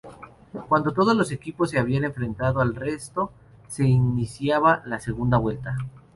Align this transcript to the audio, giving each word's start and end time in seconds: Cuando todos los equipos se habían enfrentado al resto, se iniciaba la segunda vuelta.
Cuando 0.67 0.93
todos 0.95 1.15
los 1.15 1.31
equipos 1.31 1.69
se 1.69 1.77
habían 1.77 2.05
enfrentado 2.05 2.59
al 2.59 2.73
resto, 2.73 3.31
se 3.67 3.85
iniciaba 3.85 4.81
la 4.87 4.99
segunda 4.99 5.37
vuelta. 5.37 5.77